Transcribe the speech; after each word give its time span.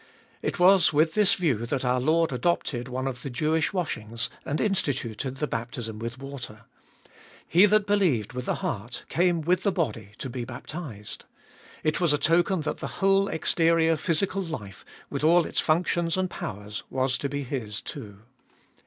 It 0.41 0.57
was 0.57 0.91
with 0.91 1.13
this 1.13 1.35
view 1.35 1.63
that 1.67 1.85
our 1.85 1.99
Lord 2.01 2.33
adopted 2.33 2.87
one 2.87 3.05
of 3.05 3.21
the 3.21 3.29
Jewish 3.29 3.71
washings, 3.71 4.31
and 4.43 4.59
instituted 4.59 5.35
the 5.37 5.45
baptism 5.45 5.99
with 5.99 6.17
water. 6.17 6.63
He 7.47 7.67
that 7.67 7.85
believed 7.85 8.33
with 8.33 8.47
the 8.47 8.55
heart, 8.65 9.03
came 9.09 9.41
with 9.41 9.61
the 9.61 9.71
body 9.71 10.13
to 10.17 10.27
be 10.27 10.43
baptized. 10.43 11.25
It 11.83 12.01
was 12.01 12.13
a 12.13 12.17
token 12.17 12.61
that 12.61 12.77
the 12.77 12.87
whole 12.97 13.27
exterior 13.27 13.95
physical 13.95 14.41
life, 14.41 14.83
with 15.11 15.23
all 15.23 15.45
its 15.45 15.59
functions 15.59 16.17
and 16.17 16.31
powers, 16.31 16.81
was 16.89 17.15
to 17.19 17.29
be 17.29 17.43
His 17.43 17.79
too. 17.79 18.21